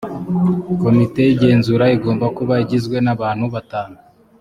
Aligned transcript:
komite 0.81 1.19
y’igenzura 1.23 1.85
igomba 1.95 2.25
kuba 2.37 2.53
igizwe 2.63 2.97
n 3.05 3.07
abantu 3.15 3.45
batanu 3.53 3.97